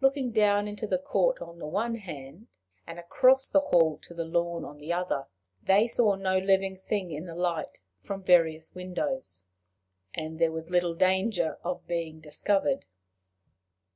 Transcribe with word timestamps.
Looking 0.00 0.32
down 0.32 0.66
into 0.66 0.88
the 0.88 0.98
court 0.98 1.40
on 1.40 1.60
the 1.60 1.66
one 1.68 1.94
hand, 1.94 2.48
and 2.84 2.98
across 2.98 3.46
the 3.48 3.60
hall 3.60 3.96
to 3.98 4.12
the 4.12 4.24
lawn 4.24 4.64
on 4.64 4.78
the 4.78 4.92
other, 4.92 5.28
they 5.62 5.86
saw 5.86 6.16
no 6.16 6.36
living 6.36 6.76
thing 6.76 7.12
in 7.12 7.26
the 7.26 7.36
light 7.36 7.78
from 8.02 8.24
various 8.24 8.74
windows, 8.74 9.44
and 10.12 10.40
there 10.40 10.50
was 10.50 10.68
little 10.68 10.96
danger 10.96 11.60
of 11.62 11.86
being 11.86 12.18
discovered. 12.18 12.86